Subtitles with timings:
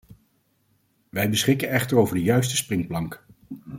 [1.09, 3.25] Wij beschikken echter over de juiste springplank.